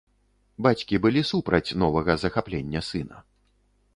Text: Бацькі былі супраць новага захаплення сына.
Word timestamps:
Бацькі 0.67 0.99
былі 1.03 1.21
супраць 1.31 1.75
новага 1.83 2.17
захаплення 2.23 2.81
сына. 2.91 3.23